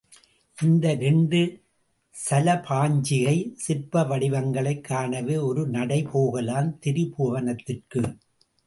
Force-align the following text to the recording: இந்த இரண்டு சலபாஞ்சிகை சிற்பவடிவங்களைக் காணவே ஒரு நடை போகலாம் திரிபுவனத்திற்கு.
இந்த 0.61 0.93
இரண்டு 0.93 1.61
சலபாஞ்சிகை 2.29 3.53
சிற்பவடிவங்களைக் 3.67 4.81
காணவே 4.81 5.37
ஒரு 5.37 5.67
நடை 5.67 6.03
போகலாம் 6.03 6.79
திரிபுவனத்திற்கு. 6.85 8.17